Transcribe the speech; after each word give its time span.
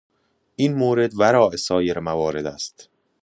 این 0.55 0.73
مورد 0.75 1.11
وراء 1.19 1.55
سایر 1.55 1.99
موارد 1.99 2.45
است. 2.45 2.89